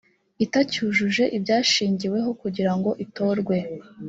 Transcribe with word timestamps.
itacyujuje 0.45 1.23
ibyashingiweho 1.37 2.29
kugira 2.41 2.71
ngo 2.77 2.89
itorwe 3.05 3.57